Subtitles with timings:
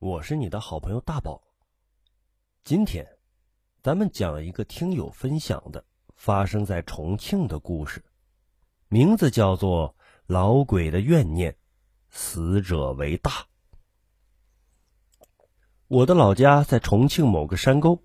[0.00, 1.42] 我是你的好朋友大宝。
[2.64, 3.06] 今天，
[3.82, 5.84] 咱们讲一个听友分享的
[6.16, 8.02] 发生在重庆的故事，
[8.88, 9.94] 名字叫做
[10.26, 11.52] 《老鬼的怨念》，
[12.08, 13.44] 死者为大。
[15.86, 18.02] 我的老家在重庆某个山沟，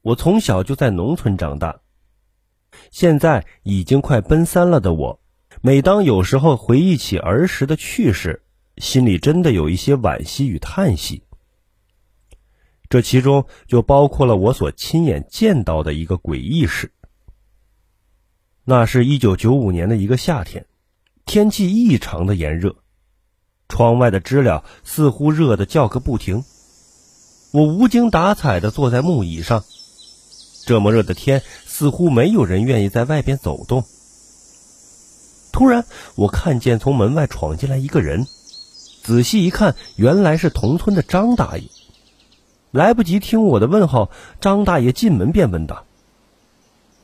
[0.00, 1.82] 我从小就在农村长大。
[2.90, 5.20] 现在已经快奔三了的我，
[5.60, 8.42] 每当有时候回忆起儿时的趣事。
[8.78, 11.22] 心里真的有一些惋惜与叹息。
[12.88, 16.92] 这其中就包括了我所亲眼见到的一个诡异事。
[18.64, 20.66] 那是一九九五年的一个夏天，
[21.24, 22.76] 天气异常的炎热，
[23.68, 26.42] 窗外的知了似乎热得叫个不停。
[27.52, 29.64] 我无精打采的坐在木椅上，
[30.66, 33.84] 这么热的天，似乎没有人愿意在外边走动。
[35.52, 35.84] 突然，
[36.16, 38.26] 我看见从门外闯进来一个人。
[39.10, 41.64] 仔细一看，原来是同村的张大爷。
[42.70, 44.08] 来不及听我的问候，
[44.40, 45.84] 张大爷进门便问道：“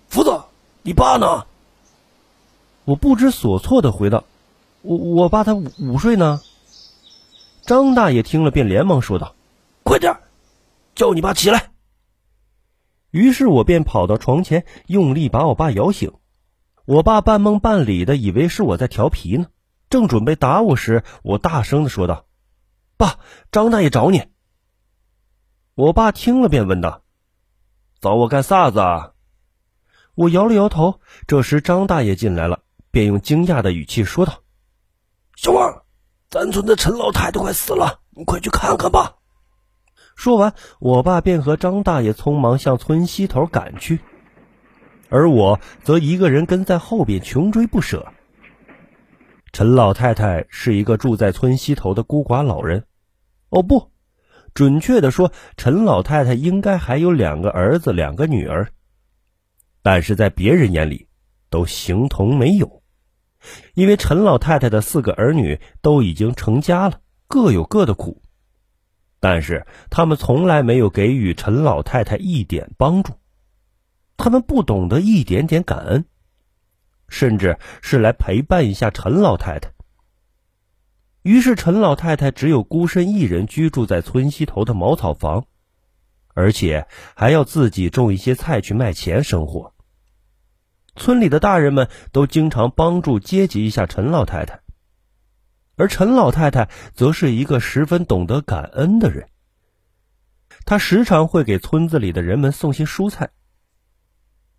[0.07, 0.45] 福子，
[0.83, 1.47] 你爸呢？”
[2.87, 4.23] 我不知所措的回道
[4.83, 6.41] ：“我我爸他午睡呢。”
[7.67, 9.35] 张大爷听了便连忙说道
[9.83, 10.17] ：“快点，
[10.95, 11.73] 叫你爸起来。”
[13.11, 16.13] 于是我便跑到床前，用力把我爸摇醒。
[16.85, 19.47] 我爸半梦半里的，以为是我在调皮呢。
[19.89, 22.27] 正准备打我时，我大声的说道
[22.99, 23.21] ：“爸，
[23.53, 24.25] 张大爷找你。”
[25.75, 27.03] 我爸听了便问道
[28.01, 29.13] ：“找我干啥子？”啊？”
[30.17, 31.01] 我摇了摇头。
[31.27, 34.43] 这时张大爷进来了，便用惊讶的语气说道
[35.37, 35.83] ：“小王，
[36.31, 39.17] 咱村的陈老太太快死了，你快去看看吧。”
[40.17, 44.01] 说完，我爸便和张大爷匆忙向村西头赶去，
[45.11, 48.11] 而我则一个人跟在后边，穷追不舍。
[49.57, 52.85] 陈老太太是一个住在村西头的孤寡老人，
[53.49, 53.91] 哦不，
[54.53, 58.69] 准确的说，陈老太太应该还有两个儿子，两个女儿，
[59.81, 61.09] 但是在别人眼里，
[61.49, 62.83] 都形同没有，
[63.73, 68.21] 因为陈老太太的四个儿女都已经成家了，各有各的苦，
[69.21, 73.15] 但是他们从来没有给予陈老太太一点帮助，
[74.19, 76.05] 他们不懂得一点点感恩。
[77.09, 79.71] 甚至是来陪伴一下陈老太太。
[81.23, 85.47] 于是陈老太太只有孤身一人居住在村西头的茅草房，
[86.35, 89.75] 而且还要自己种一些菜去卖钱生活。
[90.95, 94.61] 村里的大人们都经常帮助接济一下陈老太太，
[95.77, 99.29] 而陈老太太则是一个十分懂得感恩的人。
[100.65, 103.31] 她时常会给村子里的人们送些蔬菜。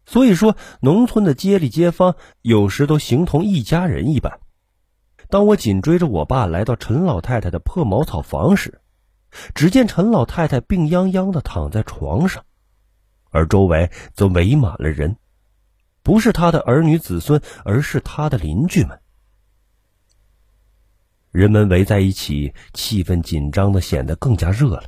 [0.07, 4.39] 所以说，农村的街里街坊有时都形同一家人一般。
[5.29, 8.79] 当我紧追着我爸来到陈老太太的破茅草房时，
[9.53, 12.45] 只见陈老太太病殃殃的躺在床上，
[13.31, 15.17] 而周围则围满了人，
[16.03, 18.97] 不是他的儿女子孙，而是他的邻居们。
[21.31, 24.85] 人们围在一起，气氛紧张的显得更加热了。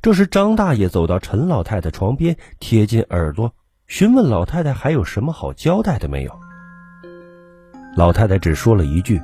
[0.00, 3.54] 这时，张大爷走到陈老太太床边，贴近耳朵。
[3.86, 6.40] 询问老太太还有什么好交代的没有？
[7.96, 9.20] 老太太只说了一句：“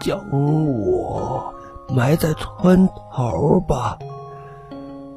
[0.00, 1.54] 将我
[1.88, 3.98] 埋在村头吧，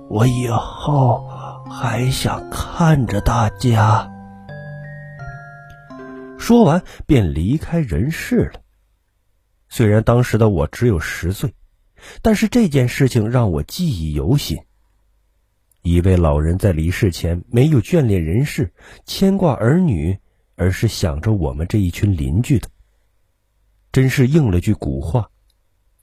[0.09, 1.27] 我以后
[1.69, 4.11] 还想看着大家。”
[6.37, 8.59] 说完便离开人世了。
[9.69, 11.55] 虽然当时的我只有十岁，
[12.21, 14.59] 但是这件事情让我记忆犹新。
[15.87, 18.73] 一位老人在离世前没有眷恋人世、
[19.05, 20.17] 牵挂儿女，
[20.55, 22.69] 而是想着我们这一群邻居的。
[23.91, 25.29] 真是应了句古话：“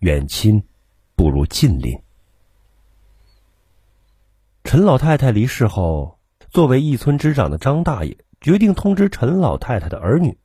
[0.00, 0.62] 远亲
[1.14, 1.94] 不如近邻。”
[4.64, 6.18] 陈老太太离世后，
[6.50, 10.38] 作为一村之长的张大爷决定通知陈老太太的儿女，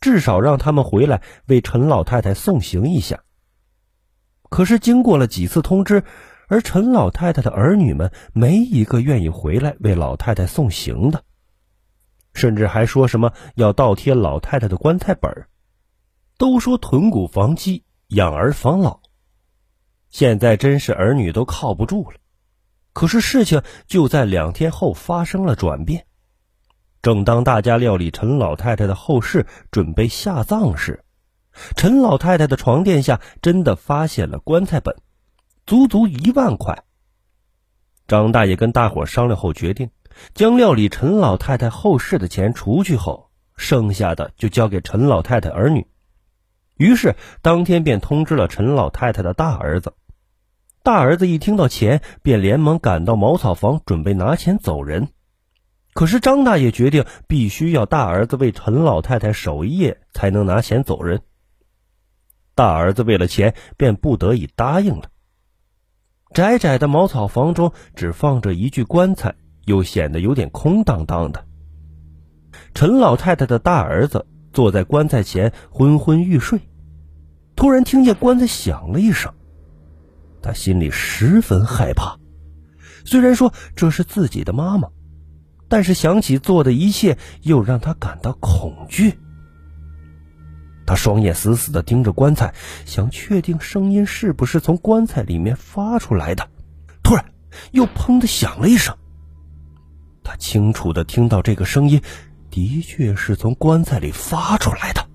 [0.00, 3.24] 至少让他们回来为陈老太太送行一下。
[4.48, 6.04] 可是经过了几次通知。
[6.48, 11.22] 而陈老太太的儿女们没一个愿意回来为老太太送行的，
[12.34, 15.30] 甚至还说什么要倒贴老太太的棺材本
[16.38, 19.00] 都说囤谷防饥，养儿防老。
[20.08, 22.16] 现在真是儿女都靠不住了。
[22.94, 26.06] 可是事情就在两天后发生了转变。
[27.02, 31.04] 正当大家料理陈老太太的后事，准备下葬时，
[31.76, 34.96] 陈老太太的床垫下真的发现了棺材本。
[35.68, 36.82] 足足一万块。
[38.06, 39.90] 张大爷跟大伙商量后决定，
[40.32, 45.86] 将料理陈老太太后事的钱除去后，剩下的就交给陈老太太儿女。
[46.78, 49.92] 于是当天便通知了陈老太太的大儿子，
[50.82, 55.08] 大儿子一听到钱，便连忙赶到茅草房，准备拿钱走人。
[55.92, 61.20] 可是张大爷决定必须要大儿子为陈老太太守一夜，才能拿钱走人。
[62.54, 65.10] 大儿子为了钱，便不得已答应了。
[66.32, 69.34] 窄窄的茅草房中只放着一具棺材，
[69.64, 71.44] 又显得有点空荡荡的。
[72.74, 76.60] 陈老太太的大儿子坐在棺材前昏昏欲睡，
[77.56, 79.32] 突然听见棺材响了一声，
[80.42, 82.16] 他心里十分害怕。
[83.04, 84.88] 虽然说这是自己的妈妈，
[85.68, 89.18] 但是想起做的一切，又让他感到恐惧。
[90.88, 92.54] 他双眼死死的盯着棺材，
[92.86, 96.48] 想确定声音是不是从棺材里面发出来的。
[97.02, 97.22] 突然，
[97.72, 98.96] 又砰的响了一声。
[100.24, 102.00] 他清楚的听到这个声音，
[102.48, 105.06] 的确是从棺材里发出来的。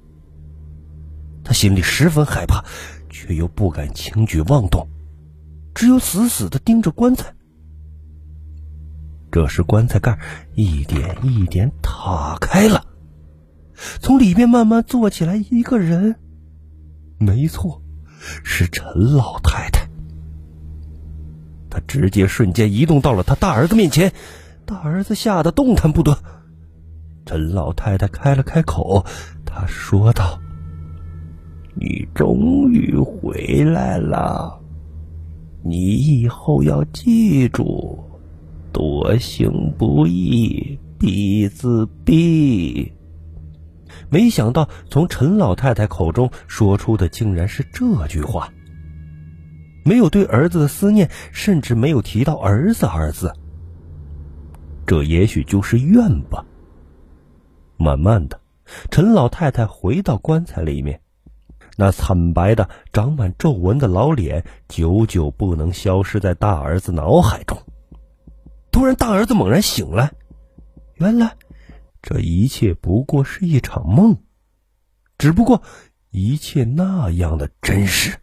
[1.44, 2.64] 他心里十分害怕，
[3.10, 4.88] 却又不敢轻举妄动，
[5.74, 7.34] 只有死死的盯着棺材。
[9.32, 10.20] 这时，棺材盖
[10.54, 12.86] 一点一点打开了。
[14.00, 16.16] 从里面慢慢坐起来一个人，
[17.18, 17.82] 没错，
[18.44, 19.88] 是陈老太太。
[21.70, 24.12] 他直接瞬间移动到了他大儿子面前，
[24.66, 26.18] 大儿子吓得动弹不得。
[27.26, 29.04] 陈老太太开了开口，
[29.46, 30.40] 她说道
[31.74, 34.60] ：“你终于回来了，
[35.64, 37.98] 你以后要记住，
[38.72, 42.92] 多行不义必自毙。”
[44.10, 48.52] 没想到，从陈老太太口中说出的竟然是这句话。
[49.86, 53.34] 没有对儿子的思念，甚至没有提到儿子二字。
[54.86, 56.46] 这也许就是怨吧。
[57.78, 58.40] 慢慢的，
[58.92, 61.02] 陈老太太回到棺材里面，
[61.76, 67.58] 那惨白的、长满皱纹的老脸，久久不能消失在大儿子脑海中。
[68.72, 70.12] 突然，大儿子猛然醒来，
[70.96, 71.36] 原来。
[72.04, 74.18] 这一切不过是一场梦，
[75.18, 75.64] 只不过
[76.12, 78.20] 一切那样的真实。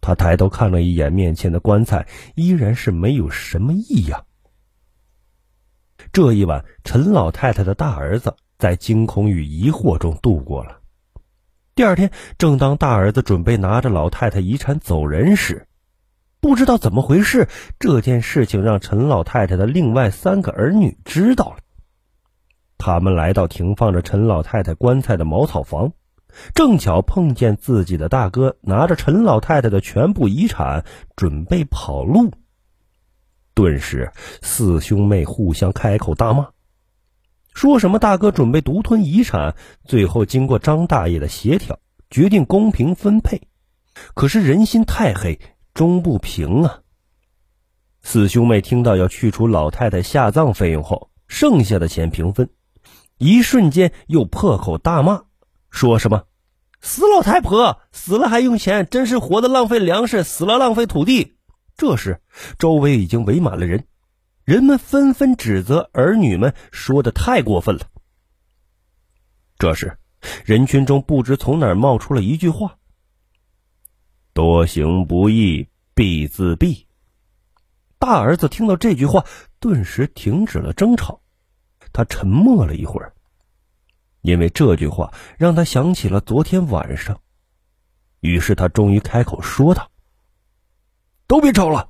[0.00, 2.06] 他抬头看了一眼面前的棺材，
[2.36, 4.24] 依然是没有什么异样。
[6.12, 10.80] 这一晚，陈老太太的大儿子在惊恐与疑惑中度过了。
[11.74, 15.66] 第二天，正当大儿子准备拿着老太太遗产走人时，
[16.38, 17.48] 不知道怎么回事，
[17.80, 21.58] 这件事情让陈老太太的另外三个儿女知道了。
[22.78, 25.92] 他们来到停放着陈老太太棺材的茅草房，
[26.54, 30.84] 正巧碰见自己的大哥拿着陈老太太的全部遗产
[31.16, 32.30] 准备跑路。
[33.54, 36.50] 顿时，四兄妹互相开口大骂，
[37.52, 39.56] 说什么大哥准备独吞遗产。
[39.84, 43.42] 最后，经过张大爷的协调，决定公平分配。
[44.14, 45.40] 可是人心太黑，
[45.74, 46.82] 终不平啊！
[48.00, 52.48] 四兄妹听到要去除老太太下葬费用后，剩下的钱平分。
[53.18, 55.24] 一瞬间又破口大骂，
[55.70, 56.24] 说什么
[56.80, 61.34] “死老太婆死了还用钱，真是活的浪费粮食，死了浪费土地。”
[61.76, 62.20] 这时，
[62.58, 63.84] 周围已经围满了人，
[64.44, 67.82] 人们纷纷指责儿女们说的太过分了。
[69.58, 69.98] 这时，
[70.44, 72.76] 人群中不知从哪儿冒出了一句话
[74.32, 76.84] ：“多行不义必自毙。”
[77.98, 79.24] 大儿子听到这句话，
[79.58, 81.20] 顿时停止了争吵。
[81.92, 83.12] 他沉默了一会儿，
[84.28, 87.18] 因为这句话让他想起了昨天晚上。
[88.20, 89.90] 于是他终于开口说道
[91.26, 91.88] ：“都别吵了，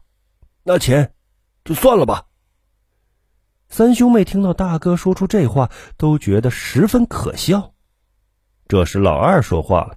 [0.62, 1.12] 那钱
[1.64, 2.26] 就算了吧。”
[3.68, 7.74] 三兄妹听到大哥说出这话，都觉得十分可笑。
[8.68, 9.96] 这时老二说话了：“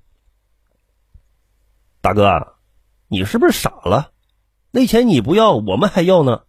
[2.01, 2.55] 大哥，
[3.07, 4.13] 你是不是傻了？
[4.71, 6.41] 那钱你不要，我们还要呢。”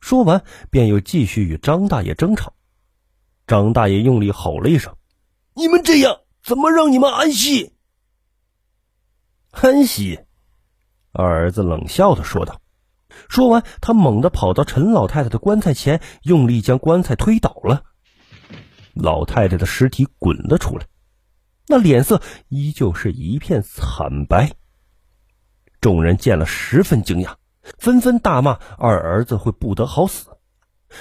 [0.00, 2.52] 说完，便又继续与张大爷争吵。
[3.46, 4.96] 张大爷用力吼了一声
[5.54, 7.72] ：“你们这样怎么让你们安息？”
[9.52, 10.20] 安息，
[11.12, 12.60] 二儿子冷笑的说道。
[13.28, 17.84] 说完，他猛地跑到陈老太太的棺材前，用力将棺材推倒了。
[18.94, 20.86] 老太太的尸体滚了出来，
[21.66, 24.52] 那脸色依旧是一片惨白。
[25.80, 27.36] 众人见了，十分惊讶。
[27.78, 30.35] 纷纷大骂二儿子会不得好死，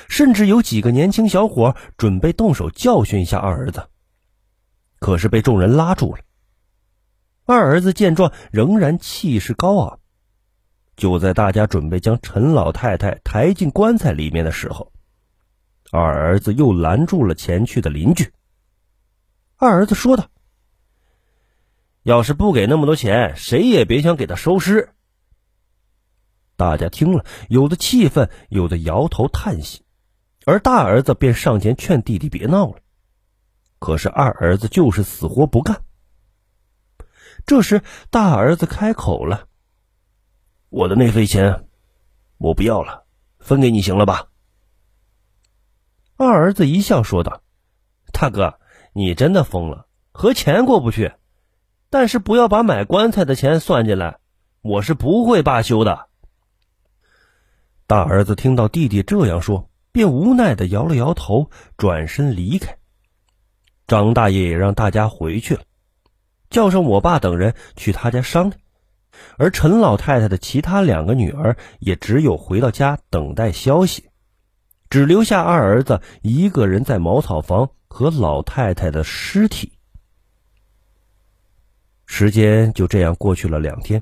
[0.08, 3.88] 甚至有几个年轻小伙准备动手教训一下二儿子，
[5.00, 6.22] 可是被众人拉住了。
[7.46, 10.00] 二儿子见状仍然气势高昂，
[10.96, 14.92] 就在大家准备将陈老太太抬进棺材里面的时候，
[15.92, 18.32] 二儿子又拦住了前去的邻居。
[19.58, 20.28] 二儿子说道
[22.04, 24.90] ：“要是不给那么多钱，谁也别想给他收尸。”
[26.58, 29.84] 大家听了，有的气愤，有的摇头叹息，
[30.46, 32.78] 而大儿子便上前劝弟弟别闹了。
[33.78, 35.82] 可是二儿子就是死活不干。
[37.46, 39.48] 这时，大儿子开口了
[40.70, 41.68] ：“我的那份钱，
[42.38, 43.04] 我不要了，
[43.38, 44.28] 分给你行了吧？”
[46.16, 47.42] 二儿子一笑说道
[48.14, 48.58] ：“大哥，
[48.94, 51.12] 你真的疯了，和钱过不去。
[51.90, 54.20] 但是不要把买棺材的钱算进来，
[54.62, 56.08] 我是不会罢休的。”
[57.88, 62.78] 大儿子听到弟弟这样说，便无奈的摇了摇头，转身离开。
[63.86, 65.62] 张大爷也让大家回去了，
[66.50, 68.60] 叫上我爸等人去他家商量，
[69.38, 74.10] 而陈老太太的其他两个女儿也只有回到家等待消息，
[74.90, 79.74] 只留下二儿子一个人在茅草房和老太太的尸体。
[82.08, 84.02] 时间就这样过去了两天。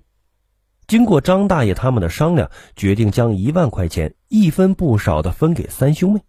[0.88, 6.22] 经过张大爷他们的商量，决定将一万块钱一分不少的分给三兄妹，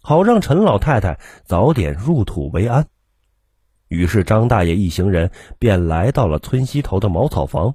[0.00, 2.86] 好让陈老太太早点入土为安。
[3.88, 7.74] 于是张大爷一行人便来到了村西头的茅草房。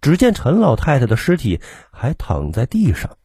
[0.00, 1.60] 只见陈老太太的尸体
[1.90, 3.16] 还躺在地上，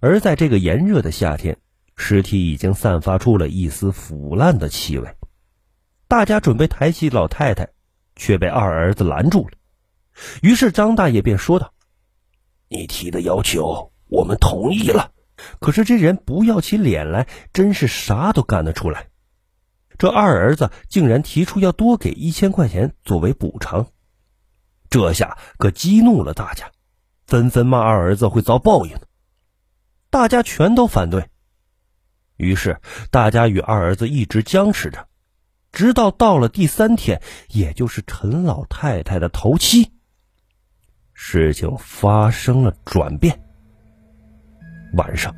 [0.00, 1.58] 而在这个炎热的夏天，
[1.96, 5.16] 尸体已经散发出了一丝腐烂的气味。
[6.08, 7.68] 大家准备抬起老太太，
[8.14, 9.50] 却被二儿子拦住了。
[10.42, 11.72] 于是张大爷便说道
[12.68, 15.12] ：“你提的要求我们同意了，
[15.60, 19.08] 可是这人不要起脸来，真是啥都干得出来。
[19.98, 23.86] 这二儿子竟然提出要多给一千块钱作为补偿，
[24.90, 26.70] 这下可激怒了大家，
[27.26, 28.96] 纷纷骂二儿子会遭报应。
[30.10, 31.28] 大家全都反对，
[32.36, 32.80] 于是
[33.10, 35.08] 大家与二儿子一直僵持着，
[35.72, 39.92] 直到到了第三天，也就是陈老太太的头七。”
[41.18, 43.36] 事情发生了转变。
[44.92, 45.34] 晚上，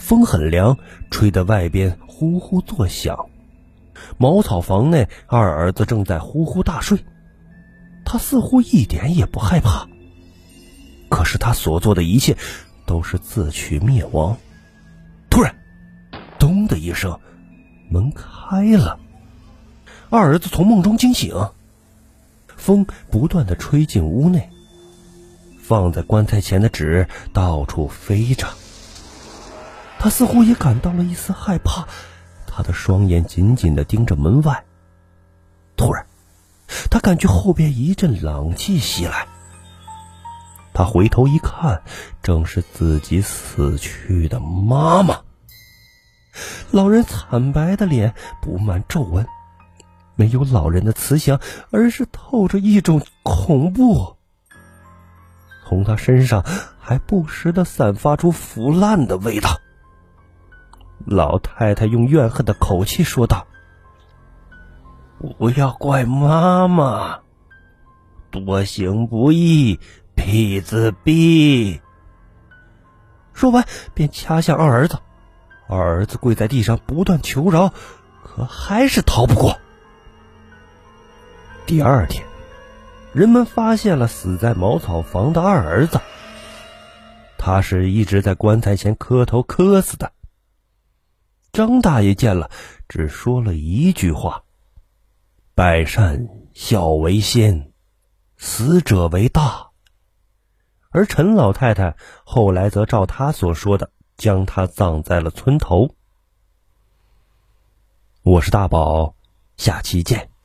[0.00, 0.76] 风很凉，
[1.12, 3.16] 吹得外边呼呼作响。
[4.18, 6.98] 茅草房内，二儿子正在呼呼大睡，
[8.04, 9.88] 他似乎一点也不害怕。
[11.08, 12.36] 可是他所做的一切，
[12.84, 14.36] 都是自取灭亡。
[15.30, 15.54] 突然，
[16.36, 17.18] 咚的一声，
[17.88, 18.98] 门开了。
[20.10, 21.32] 二儿子从梦中惊醒，
[22.56, 24.50] 风不断的吹进屋内。
[25.66, 28.46] 放在棺材前的纸到处飞着，
[29.98, 31.88] 他似乎也感到了一丝害怕，
[32.46, 34.64] 他的双眼紧紧的盯着门外。
[35.76, 36.06] 突然，
[36.88, 39.26] 他感觉后边一阵冷气袭来，
[40.72, 41.82] 他回头一看，
[42.22, 45.22] 正是自己死去的妈妈。
[46.70, 49.26] 老人惨白的脸布满皱纹，
[50.14, 51.40] 没有老人的慈祥，
[51.72, 54.14] 而是透着一种恐怖。
[55.68, 56.44] 从他身上
[56.78, 59.60] 还不时的散发出腐烂的味道。
[61.04, 63.46] 老太太用怨恨的口气说道
[65.38, 67.18] ：“不要怪妈妈，
[68.30, 69.80] 多行不义
[70.14, 71.80] 必自毙。”
[73.34, 74.98] 说完便掐向二儿子，
[75.68, 77.72] 二儿子跪在地上不断求饶，
[78.22, 79.58] 可还是逃不过。
[81.66, 82.24] 第二天。
[83.16, 85.98] 人们发现了死在茅草房的二儿子。
[87.38, 90.12] 他是一直在棺材前磕头磕死的。
[91.50, 92.50] 张大爷见了，
[92.86, 94.44] 只说了一句话
[95.56, 97.72] ：“百善孝为先，
[98.36, 99.70] 死者为大。”
[100.92, 105.94] 而陈老太太后来则照他所说的，将他葬在了村头。
[108.20, 109.14] 我是大宝，
[109.56, 110.35] 下期见。